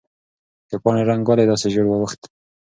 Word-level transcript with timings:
د 0.69 0.71
پاڼې 0.83 1.03
رنګ 1.09 1.21
ولې 1.29 1.45
داسې 1.49 1.67
ژېړ 1.73 1.85
واوښت؟ 1.87 2.21